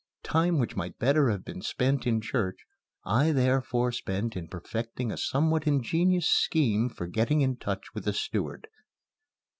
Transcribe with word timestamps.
Time 0.23 0.57
which 0.57 0.75
might 0.75 0.97
better 0.97 1.29
have 1.29 1.45
been 1.45 1.61
spent 1.61 2.07
in 2.07 2.21
church 2.21 2.65
I 3.05 3.31
therefore 3.31 3.91
spent 3.91 4.35
in 4.35 4.47
perfecting 4.47 5.11
a 5.11 5.15
somewhat 5.15 5.67
ingenious 5.67 6.27
scheme 6.27 6.89
for 6.89 7.05
getting 7.05 7.41
in 7.41 7.57
touch 7.57 7.93
with 7.93 8.05
the 8.05 8.13
steward. 8.13 8.67